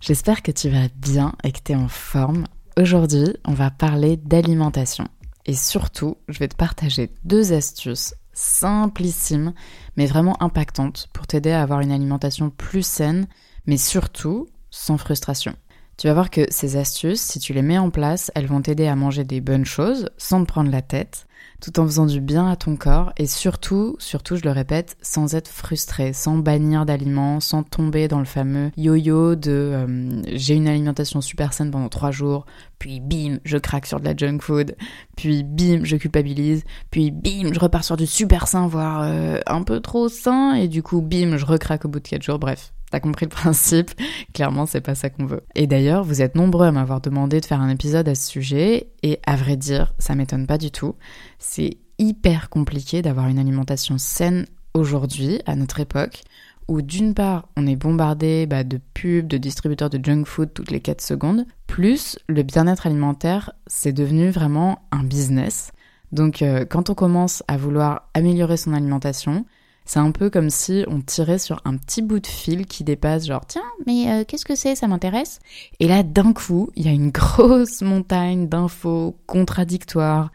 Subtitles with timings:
[0.00, 2.46] J'espère que tu vas bien et que tu es en forme.
[2.80, 5.08] Aujourd'hui, on va parler d'alimentation.
[5.44, 9.54] Et surtout, je vais te partager deux astuces simplissimes,
[9.96, 13.26] mais vraiment impactantes pour t'aider à avoir une alimentation plus saine,
[13.66, 15.56] mais surtout sans frustration.
[15.96, 18.86] Tu vas voir que ces astuces, si tu les mets en place, elles vont t'aider
[18.86, 21.26] à manger des bonnes choses sans te prendre la tête,
[21.60, 25.34] tout en faisant du bien à ton corps et surtout, surtout je le répète, sans
[25.34, 30.68] être frustré, sans bannir d'aliments, sans tomber dans le fameux yo-yo de euh, j'ai une
[30.68, 32.46] alimentation super saine pendant trois jours,
[32.78, 34.76] puis bim, je craque sur de la junk food,
[35.16, 39.62] puis bim, je culpabilise, puis bim, je repars sur du super sain, voire euh, un
[39.62, 42.72] peu trop sain, et du coup bim, je recraque au bout de quatre jours, bref.
[42.90, 43.90] T'as compris le principe?
[44.32, 45.42] Clairement, c'est pas ça qu'on veut.
[45.54, 48.88] Et d'ailleurs, vous êtes nombreux à m'avoir demandé de faire un épisode à ce sujet,
[49.02, 50.94] et à vrai dire, ça m'étonne pas du tout.
[51.38, 56.22] C'est hyper compliqué d'avoir une alimentation saine aujourd'hui, à notre époque,
[56.68, 60.70] où d'une part, on est bombardé bah, de pubs, de distributeurs de junk food toutes
[60.70, 65.72] les 4 secondes, plus le bien-être alimentaire, c'est devenu vraiment un business.
[66.12, 69.44] Donc euh, quand on commence à vouloir améliorer son alimentation,
[69.88, 73.26] c'est un peu comme si on tirait sur un petit bout de fil qui dépasse,
[73.26, 74.74] genre tiens, mais euh, qu'est-ce que c'est?
[74.74, 75.40] Ça m'intéresse.
[75.80, 80.30] Et là, d'un coup, il y a une grosse montagne d'infos contradictoires,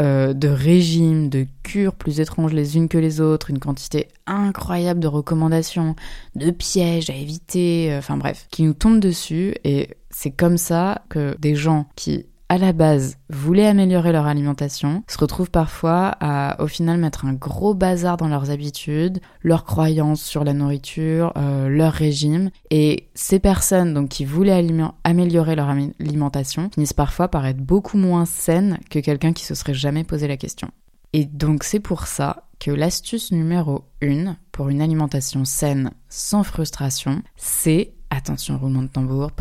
[0.00, 5.00] euh, de régimes, de cures plus étranges les unes que les autres, une quantité incroyable
[5.00, 5.96] de recommandations,
[6.36, 9.56] de pièges à éviter, euh, enfin bref, qui nous tombent dessus.
[9.64, 15.02] Et c'est comme ça que des gens qui à la base voulaient améliorer leur alimentation
[15.08, 20.22] se retrouvent parfois à au final mettre un gros bazar dans leurs habitudes, leurs croyances
[20.22, 24.64] sur la nourriture, euh, leur régime et ces personnes donc qui voulaient
[25.02, 29.74] améliorer leur alimentation finissent parfois par être beaucoup moins saines que quelqu'un qui se serait
[29.74, 30.70] jamais posé la question.
[31.12, 37.20] Et donc c'est pour ça que l'astuce numéro 1 pour une alimentation saine sans frustration,
[37.36, 39.32] c'est attention roulement de tambour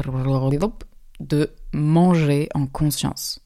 [1.19, 3.41] de manger en conscience.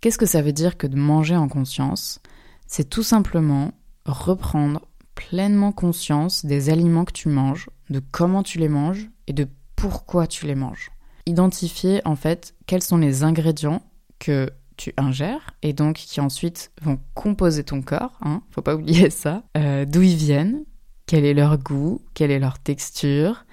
[0.00, 2.20] Qu'est-ce que ça veut dire que de manger en conscience?
[2.66, 3.72] C'est tout simplement
[4.04, 9.48] reprendre pleinement conscience des aliments que tu manges, de comment tu les manges et de
[9.74, 10.90] pourquoi tu les manges.
[11.26, 13.82] Identifier en fait quels sont les ingrédients
[14.18, 19.10] que tu ingères et donc qui ensuite vont composer ton corps, hein, faut pas oublier
[19.10, 20.64] ça, euh, d'où ils viennent,
[21.06, 23.44] quel est leur goût, quelle est leur texture,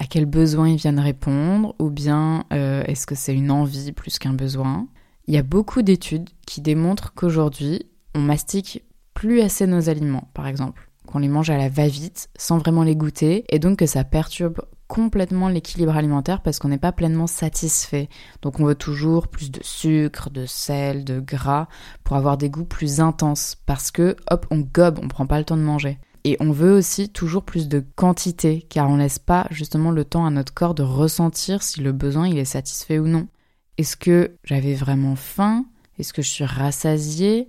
[0.00, 4.18] à quels besoins ils viennent répondre, ou bien euh, est-ce que c'est une envie plus
[4.18, 4.88] qu'un besoin.
[5.26, 10.46] Il y a beaucoup d'études qui démontrent qu'aujourd'hui, on mastique plus assez nos aliments, par
[10.46, 14.02] exemple, qu'on les mange à la va-vite, sans vraiment les goûter, et donc que ça
[14.02, 18.08] perturbe complètement l'équilibre alimentaire parce qu'on n'est pas pleinement satisfait.
[18.42, 21.68] Donc on veut toujours plus de sucre, de sel, de gras
[22.02, 25.44] pour avoir des goûts plus intenses parce que hop, on gobe, on prend pas le
[25.44, 25.98] temps de manger.
[26.24, 30.26] Et on veut aussi toujours plus de quantité, car on laisse pas justement le temps
[30.26, 33.28] à notre corps de ressentir si le besoin il est satisfait ou non.
[33.78, 35.64] Est-ce que j'avais vraiment faim?
[35.98, 37.48] Est-ce que je suis rassasiée?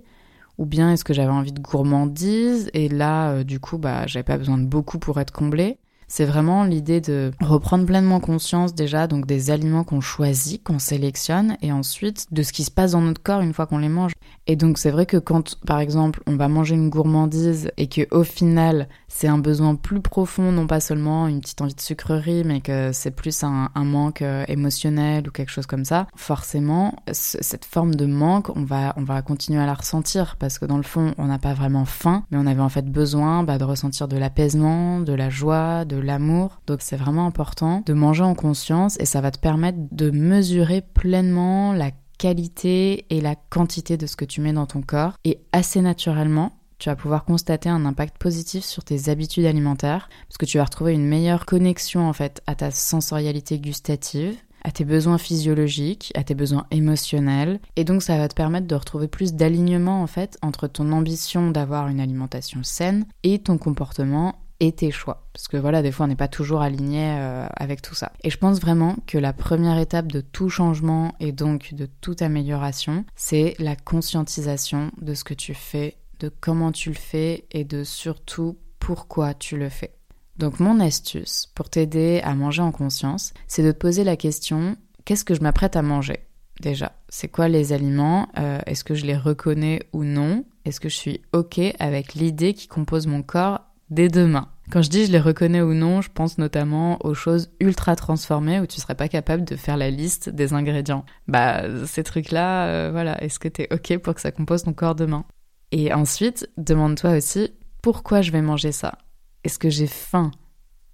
[0.58, 2.70] Ou bien est-ce que j'avais envie de gourmandise?
[2.72, 5.78] Et là, euh, du coup, bah, j'avais pas besoin de beaucoup pour être comblée
[6.14, 11.56] c'est vraiment l'idée de reprendre pleinement conscience déjà donc des aliments qu'on choisit, qu'on sélectionne
[11.62, 14.12] et ensuite de ce qui se passe dans notre corps une fois qu'on les mange.
[14.46, 18.02] Et donc c'est vrai que quand par exemple on va manger une gourmandise et que
[18.10, 22.44] au final c'est un besoin plus profond, non pas seulement une petite envie de sucrerie,
[22.44, 27.64] mais que c'est plus un, manque euh, émotionnel ou quelque chose comme ça, forcément cette
[27.64, 30.82] forme de manque on va on va continuer à la ressentir parce que dans le
[30.82, 34.08] fond on n'a pas vraiment faim, mais on avait en fait besoin bah, de ressentir
[34.08, 36.60] de l'apaisement, de la joie, de l'amour.
[36.66, 40.80] Donc c'est vraiment important de manger en conscience et ça va te permettre de mesurer
[40.80, 45.14] pleinement la qualité et la quantité de ce que tu mets dans ton corps.
[45.24, 46.52] Et assez naturellement,
[46.82, 50.64] tu vas pouvoir constater un impact positif sur tes habitudes alimentaires parce que tu vas
[50.64, 56.22] retrouver une meilleure connexion en fait à ta sensorialité gustative à tes besoins physiologiques, à
[56.22, 57.58] tes besoins émotionnels.
[57.74, 61.50] Et donc ça va te permettre de retrouver plus d'alignement en fait entre ton ambition
[61.50, 65.26] d'avoir une alimentation saine et ton comportement et tes choix.
[65.32, 68.12] Parce que voilà, des fois, on n'est pas toujours aligné euh, avec tout ça.
[68.22, 72.22] Et je pense vraiment que la première étape de tout changement et donc de toute
[72.22, 77.64] amélioration, c'est la conscientisation de ce que tu fais, de comment tu le fais et
[77.64, 79.92] de surtout pourquoi tu le fais.
[80.38, 84.76] Donc mon astuce pour t'aider à manger en conscience, c'est de te poser la question
[85.04, 86.20] qu'est-ce que je m'apprête à manger?
[86.60, 88.28] Déjà, c'est quoi les aliments?
[88.38, 90.44] Euh, Est-ce que je les reconnais ou non?
[90.64, 94.48] Est-ce que je suis OK avec l'idée qui compose mon corps dès demain?
[94.70, 98.60] Quand je dis je les reconnais ou non, je pense notamment aux choses ultra transformées
[98.60, 101.04] où tu serais pas capable de faire la liste des ingrédients.
[101.26, 104.94] Bah, ces trucs-là, euh, voilà, est-ce que t'es ok pour que ça compose ton corps
[104.94, 105.24] demain?
[105.72, 107.50] Et ensuite, demande-toi aussi
[107.82, 108.98] pourquoi je vais manger ça?
[109.42, 110.30] Est-ce que j'ai faim?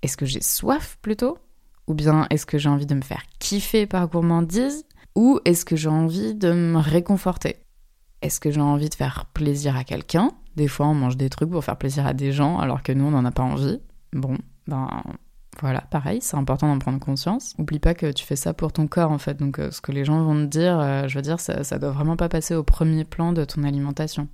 [0.03, 1.37] Est-ce que j'ai soif plutôt?
[1.89, 4.85] Ou bien est-ce que j'ai envie de me faire kiffer par gourmandise?
[5.17, 7.57] Ou est-ce que j'ai envie de me réconforter?
[8.23, 10.31] Est-ce que j'ai envie de faire plaisir à quelqu'un?
[10.55, 13.05] Des fois, on mange des trucs pour faire plaisir à des gens alors que nous,
[13.05, 13.81] on n'en a pas envie.
[14.13, 14.39] Bon,
[14.69, 15.03] ben
[15.61, 17.55] voilà, pareil, c'est important d'en prendre conscience.
[17.59, 19.91] Oublie pas que tu fais ça pour ton corps en fait, donc euh, ce que
[19.91, 22.55] les gens vont te dire, euh, je veux dire, ça, ça doit vraiment pas passer
[22.55, 24.29] au premier plan de ton alimentation.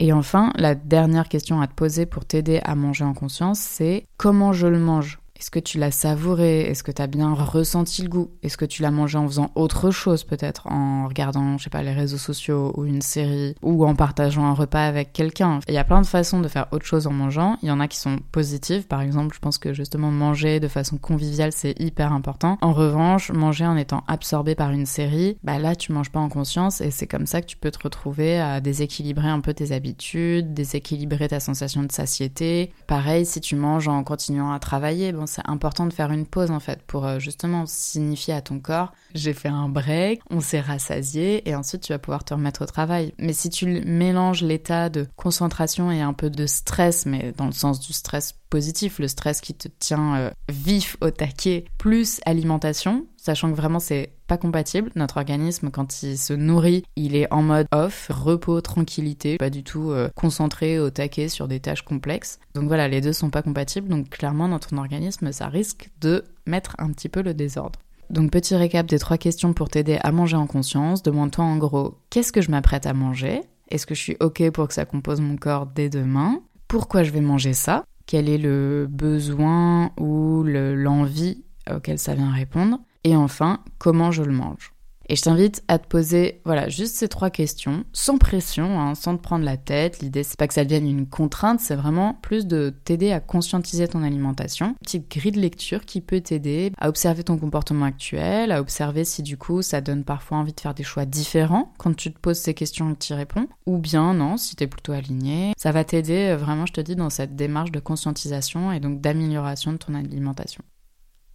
[0.00, 4.06] Et enfin, la dernière question à te poser pour t'aider à manger en conscience, c'est
[4.16, 5.20] comment je le mange?
[5.36, 6.60] Est-ce que tu l'as savouré?
[6.60, 8.30] Est-ce que tu as bien ressenti le goût?
[8.44, 10.68] Est-ce que tu l'as mangé en faisant autre chose peut-être?
[10.68, 13.56] En regardant, je sais pas, les réseaux sociaux ou une série?
[13.60, 15.58] Ou en partageant un repas avec quelqu'un?
[15.66, 17.58] Il y a plein de façons de faire autre chose en mangeant.
[17.62, 18.86] Il y en a qui sont positives.
[18.86, 22.56] Par exemple, je pense que justement manger de façon conviviale, c'est hyper important.
[22.62, 26.28] En revanche, manger en étant absorbé par une série, bah là, tu manges pas en
[26.28, 29.72] conscience et c'est comme ça que tu peux te retrouver à déséquilibrer un peu tes
[29.72, 32.72] habitudes, déséquilibrer ta sensation de satiété.
[32.86, 36.60] Pareil, si tu manges en continuant à travailler, c'est important de faire une pause en
[36.60, 41.48] fait pour euh, justement signifier à ton corps j'ai fait un break, on s'est rassasié
[41.48, 43.14] et ensuite tu vas pouvoir te remettre au travail.
[43.18, 47.52] Mais si tu mélanges l'état de concentration et un peu de stress, mais dans le
[47.52, 53.06] sens du stress positif, le stress qui te tient euh, vif au taquet, plus alimentation,
[53.24, 54.90] sachant que vraiment c'est pas compatible.
[54.96, 59.64] Notre organisme, quand il se nourrit, il est en mode off, repos, tranquillité, pas du
[59.64, 62.38] tout euh, concentré au taquet sur des tâches complexes.
[62.54, 66.24] Donc voilà, les deux sont pas compatibles, donc clairement dans ton organisme, ça risque de
[66.46, 67.80] mettre un petit peu le désordre.
[68.10, 71.02] Donc petit récap des trois questions pour t'aider à manger en conscience.
[71.02, 73.40] Demande-toi en gros qu'est-ce que je m'apprête à manger?
[73.70, 76.42] Est-ce que je suis OK pour que ça compose mon corps dès demain?
[76.68, 77.84] Pourquoi je vais manger ça?
[78.06, 81.44] Quel est le besoin ou l'envie
[81.74, 82.78] auquel ça vient répondre?
[83.04, 84.74] Et enfin, comment je le mange
[85.08, 89.16] et je t'invite à te poser, voilà, juste ces trois questions, sans pression, hein, sans
[89.16, 90.00] te prendre la tête.
[90.00, 93.86] L'idée, c'est pas que ça devienne une contrainte, c'est vraiment plus de t'aider à conscientiser
[93.86, 94.74] ton alimentation.
[94.82, 99.22] Petite grille de lecture qui peut t'aider à observer ton comportement actuel, à observer si
[99.22, 102.38] du coup ça donne parfois envie de faire des choix différents quand tu te poses
[102.38, 103.48] ces questions et que tu réponds.
[103.66, 105.52] Ou bien non, si t'es plutôt aligné.
[105.58, 109.00] Ça va t'aider euh, vraiment, je te dis, dans cette démarche de conscientisation et donc
[109.00, 110.64] d'amélioration de ton alimentation.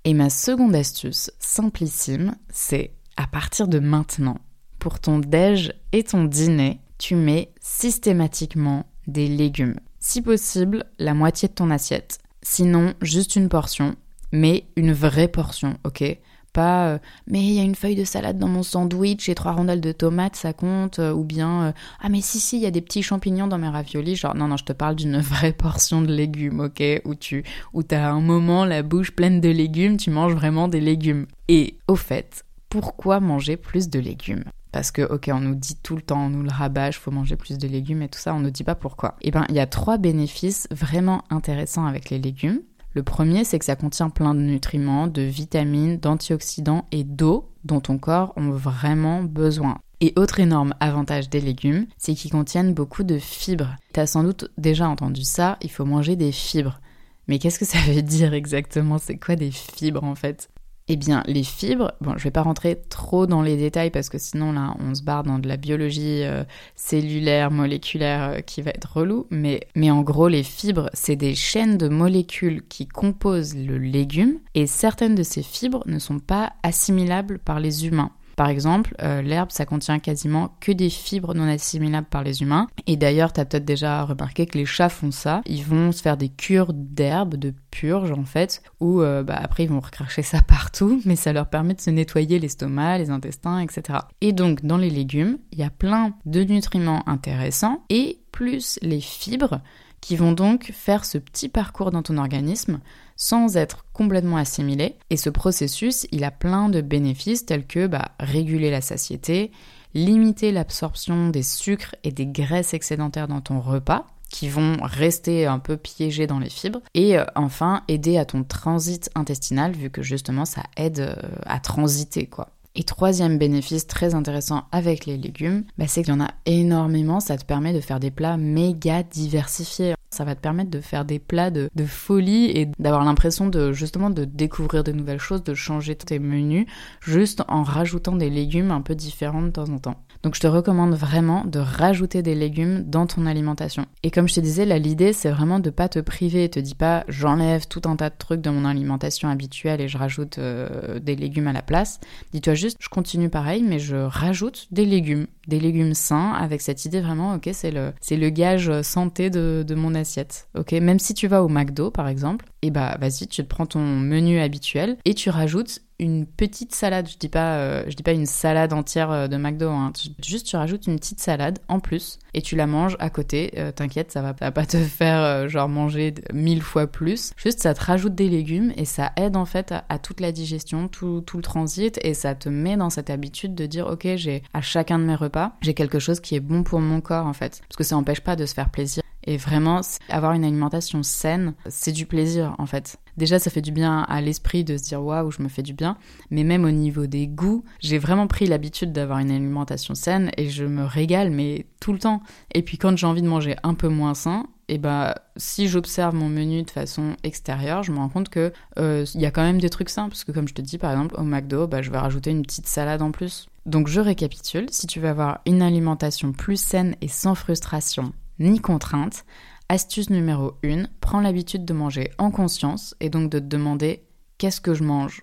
[0.10, 4.40] Et ma seconde astuce, simplissime, c'est à partir de maintenant,
[4.80, 9.80] pour ton déj et ton dîner, tu mets systématiquement des légumes.
[10.00, 12.18] Si possible, la moitié de ton assiette.
[12.42, 13.96] Sinon, juste une portion,
[14.32, 16.04] mais une vraie portion, ok?
[16.50, 19.54] Pas euh, mais il y a une feuille de salade dans mon sandwich et trois
[19.54, 22.66] rondelles de tomates, ça compte, euh, ou bien euh, ah mais si si, il y
[22.66, 25.54] a des petits champignons dans mes raviolis, genre non non, je te parle d'une vraie
[25.54, 27.44] portion de légumes, OK, où tu
[27.74, 31.26] où tu as un moment la bouche pleine de légumes, tu manges vraiment des légumes.
[31.48, 34.44] Et au fait, pourquoi manger plus de légumes?
[34.72, 37.36] Parce que, ok, on nous dit tout le temps, on nous le rabâche, faut manger
[37.36, 39.16] plus de légumes et tout ça, on nous dit pas pourquoi.
[39.22, 42.60] Eh ben, il y a trois bénéfices vraiment intéressants avec les légumes.
[42.94, 47.80] Le premier, c'est que ça contient plein de nutriments, de vitamines, d'antioxydants et d'eau dont
[47.82, 49.80] ton corps a vraiment besoin.
[50.02, 53.76] Et autre énorme avantage des légumes, c'est qu'ils contiennent beaucoup de fibres.
[53.94, 56.80] T'as sans doute déjà entendu ça, il faut manger des fibres.
[57.28, 58.98] Mais qu'est-ce que ça veut dire exactement?
[58.98, 60.50] C'est quoi des fibres en fait?
[60.92, 64.18] Eh bien, les fibres, bon, je vais pas rentrer trop dans les détails parce que
[64.18, 66.44] sinon là, on se barre dans de la biologie euh,
[66.76, 69.28] cellulaire, moléculaire euh, qui va être relou.
[69.30, 74.40] Mais, mais en gros, les fibres, c'est des chaînes de molécules qui composent le légume
[74.56, 78.12] et certaines de ces fibres ne sont pas assimilables par les humains.
[78.40, 82.70] Par exemple, euh, l'herbe, ça contient quasiment que des fibres non assimilables par les humains.
[82.88, 85.42] Et d'ailleurs, tu as peut-être déjà remarqué que les chats font ça.
[85.46, 89.66] Ils vont se faire des cures d'herbe, de purge en fait, où euh, bah, après
[89.66, 93.60] ils vont recracher ça partout, mais ça leur permet de se nettoyer l'estomac, les intestins,
[93.60, 94.00] etc.
[94.22, 99.02] Et donc, dans les légumes, il y a plein de nutriments intéressants et plus les
[99.02, 99.60] fibres
[100.00, 102.80] qui vont donc faire ce petit parcours dans ton organisme
[103.20, 104.96] sans être complètement assimilé.
[105.10, 109.52] Et ce processus, il a plein de bénéfices tels que bah, réguler la satiété,
[109.94, 115.60] limiter l'absorption des sucres et des graisses excédentaires dans ton repas qui vont rester un
[115.60, 120.04] peu piégés dans les fibres et euh, enfin aider à ton transit intestinal vu que
[120.04, 122.50] justement ça aide euh, à transiter quoi.
[122.76, 127.20] Et troisième bénéfice très intéressant avec les légumes, bah, c'est qu'il y en a énormément,
[127.20, 129.96] ça te permet de faire des plats méga diversifiés.
[130.12, 134.10] Ça va te permettre de faire des plats de, folie et d'avoir l'impression de justement
[134.10, 136.66] de découvrir de nouvelles choses, de changer tes menus,
[137.02, 140.04] juste en rajoutant des légumes un peu différents de temps en temps.
[140.24, 143.86] Donc je te recommande vraiment de rajouter des légumes dans ton alimentation.
[144.04, 146.50] Et comme je te disais, là l'idée c'est vraiment de pas te priver.
[146.50, 149.98] Te dis pas j'enlève tout un tas de trucs de mon alimentation habituelle et je
[149.98, 152.00] rajoute euh, des légumes à la place.
[152.34, 157.02] Dis-toi je continue pareil mais je rajoute des légumes, des légumes sains avec cette idée
[157.02, 160.48] vraiment ok c'est le le gage santé de, de mon assiette.
[160.58, 163.48] Ok même si tu vas au McDo par exemple, et eh bah vas-y tu te
[163.48, 167.08] prends ton menu habituel et tu rajoutes une petite salade.
[167.10, 169.70] Je dis pas, euh, je dis pas une salade entière euh, de McDo.
[169.70, 169.92] Hein.
[170.24, 173.54] Juste, tu rajoutes une petite salade en plus et tu la manges à côté.
[173.58, 177.32] Euh, t'inquiète, ça va pas te faire genre manger mille fois plus.
[177.38, 180.88] Juste, ça te rajoute des légumes et ça aide en fait à, toute la digestion,
[180.88, 184.44] tout, tout, le transit et ça te met dans cette habitude de dire ok, j'ai
[184.54, 187.34] à chacun de mes repas, j'ai quelque chose qui est bon pour mon corps en
[187.34, 189.04] fait, parce que ça n'empêche pas de se faire plaisir.
[189.26, 192.98] Et vraiment, avoir une alimentation saine, c'est du plaisir en fait.
[193.18, 195.74] Déjà, ça fait du bien à l'esprit de se dire waouh, je me fais du
[195.74, 195.98] bien.
[196.32, 200.50] Mais même au niveau des goûts, j'ai vraiment pris l'habitude d'avoir une alimentation saine et
[200.50, 202.22] je me régale, mais tout le temps.
[202.54, 205.68] Et puis quand j'ai envie de manger un peu moins sain, et eh bah si
[205.68, 209.42] j'observe mon menu de façon extérieure, je me rends compte que euh, y a quand
[209.42, 211.82] même des trucs sains parce que comme je te dis par exemple au McDo, bah,
[211.82, 213.48] je vais rajouter une petite salade en plus.
[213.66, 218.60] Donc je récapitule, si tu veux avoir une alimentation plus saine et sans frustration ni
[218.60, 219.26] contrainte,
[219.72, 224.02] Astuce numéro 1, prends l'habitude de manger en conscience et donc de te demander
[224.40, 225.22] qu'est-ce que je mange,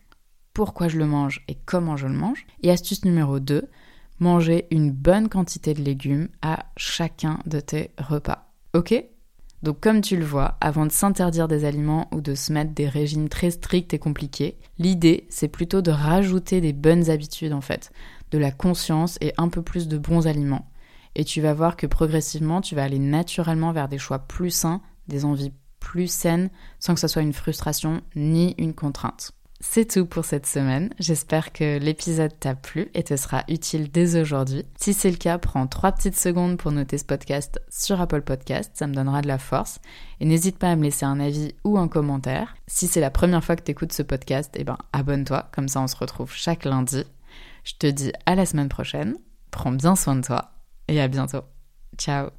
[0.54, 2.46] pourquoi je le mange et comment je le mange.
[2.62, 3.68] Et astuce numéro 2,
[4.20, 8.52] manger une bonne quantité de légumes à chacun de tes repas.
[8.73, 8.94] Ok?
[9.64, 12.88] Donc comme tu le vois, avant de s'interdire des aliments ou de se mettre des
[12.88, 17.90] régimes très stricts et compliqués, l'idée c'est plutôt de rajouter des bonnes habitudes en fait,
[18.30, 20.70] de la conscience et un peu plus de bons aliments
[21.16, 24.82] et tu vas voir que progressivement, tu vas aller naturellement vers des choix plus sains,
[25.08, 29.32] des envies plus saines, sans que ce soit une frustration ni une contrainte.
[29.61, 30.90] C'est tout pour cette semaine.
[30.99, 34.66] J'espère que l'épisode t'a plu et te sera utile dès aujourd'hui.
[34.78, 38.73] Si c'est le cas, prends trois petites secondes pour noter ce podcast sur Apple Podcast,
[38.75, 39.80] ça me donnera de la force.
[40.20, 42.56] Et n'hésite pas à me laisser un avis ou un commentaire.
[42.66, 45.80] Si c'est la première fois que tu écoutes ce podcast, eh ben abonne-toi, comme ça
[45.80, 47.04] on se retrouve chaque lundi.
[47.64, 49.16] Je te dis à la semaine prochaine.
[49.50, 50.56] Prends bien soin de toi
[50.88, 51.43] et à bientôt.
[51.99, 52.31] Ciao